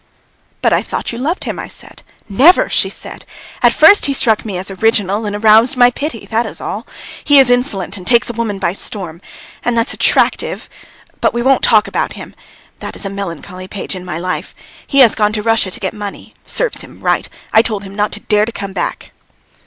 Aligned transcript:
"But 0.63 0.73
I 0.73 0.81
thought 0.81 1.11
you 1.11 1.19
loved 1.19 1.43
him," 1.43 1.59
I 1.59 1.67
said. 1.67 2.01
"Never," 2.27 2.71
she 2.71 2.89
said. 2.89 3.23
"At 3.61 3.71
first 3.71 4.07
he 4.07 4.13
struck 4.13 4.43
me 4.43 4.57
as 4.57 4.71
original 4.71 5.27
and 5.27 5.35
aroused 5.35 5.77
my 5.77 5.91
pity, 5.91 6.25
that 6.31 6.47
was 6.47 6.59
all. 6.59 6.87
He 7.23 7.37
is 7.37 7.51
insolent 7.51 7.97
and 7.97 8.07
takes 8.07 8.27
a 8.27 8.33
woman 8.33 8.57
by 8.57 8.73
storm. 8.73 9.21
And 9.63 9.77
that's 9.77 9.93
attractive. 9.93 10.67
But 11.19 11.35
we 11.35 11.43
won't 11.43 11.61
talk 11.61 11.87
about 11.87 12.13
him. 12.13 12.33
That 12.79 12.95
is 12.95 13.05
a 13.05 13.11
melancholy 13.11 13.67
page 13.67 13.93
in 13.93 14.03
my 14.03 14.17
life. 14.17 14.55
He 14.87 15.01
has 15.01 15.13
gone 15.13 15.33
to 15.33 15.43
Russia 15.43 15.69
to 15.69 15.79
get 15.79 15.93
money. 15.93 16.33
Serve 16.47 16.73
him 16.73 16.99
right! 17.01 17.29
I 17.53 17.61
told 17.61 17.83
him 17.83 17.93
not 17.93 18.11
to 18.13 18.21
dare 18.21 18.45
to 18.45 18.51
come 18.51 18.73
back." 18.73 19.11